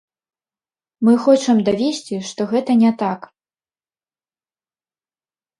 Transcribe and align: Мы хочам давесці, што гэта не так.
Мы 1.07 1.13
хочам 1.25 1.57
давесці, 1.67 2.15
што 2.31 2.41
гэта 2.53 2.71
не 2.81 2.91
так. 3.05 3.29